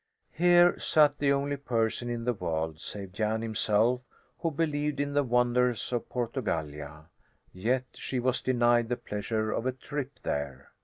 [0.31, 4.01] Here sat the only person in the world, save Jan himself,
[4.39, 7.09] who believed in the wonders of Portugallia,
[7.53, 10.71] yet she was denied the pleasure of a trip there.